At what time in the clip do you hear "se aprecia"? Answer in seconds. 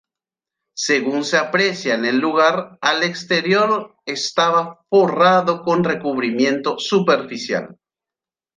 1.25-1.93